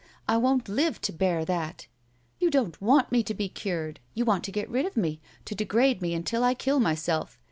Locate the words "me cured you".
3.11-4.25